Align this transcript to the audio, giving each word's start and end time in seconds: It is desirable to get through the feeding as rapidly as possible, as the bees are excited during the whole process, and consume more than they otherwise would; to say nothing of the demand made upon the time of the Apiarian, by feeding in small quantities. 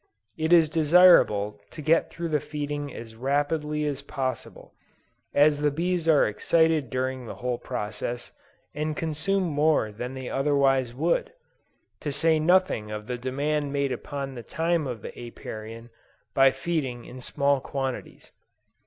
It 0.35 0.51
is 0.51 0.67
desirable 0.67 1.61
to 1.69 1.79
get 1.79 2.09
through 2.09 2.29
the 2.29 2.39
feeding 2.39 2.91
as 2.91 3.15
rapidly 3.15 3.85
as 3.85 4.01
possible, 4.01 4.73
as 5.31 5.59
the 5.59 5.69
bees 5.69 6.07
are 6.07 6.25
excited 6.25 6.89
during 6.89 7.27
the 7.27 7.35
whole 7.35 7.59
process, 7.59 8.31
and 8.73 8.97
consume 8.97 9.43
more 9.43 9.91
than 9.91 10.15
they 10.15 10.27
otherwise 10.27 10.91
would; 10.95 11.33
to 11.99 12.11
say 12.11 12.39
nothing 12.39 12.89
of 12.89 13.05
the 13.05 13.19
demand 13.19 13.71
made 13.73 13.91
upon 13.91 14.33
the 14.33 14.41
time 14.41 14.87
of 14.87 15.03
the 15.03 15.15
Apiarian, 15.15 15.91
by 16.33 16.49
feeding 16.49 17.05
in 17.05 17.21
small 17.21 17.59
quantities. 17.61 18.31